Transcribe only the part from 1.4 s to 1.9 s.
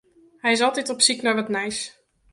nijs.